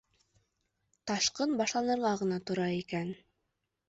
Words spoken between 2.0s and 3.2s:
ғына тора икән.